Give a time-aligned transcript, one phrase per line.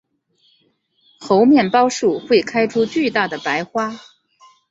[1.19, 3.91] 猴面包树会开出巨大的白花。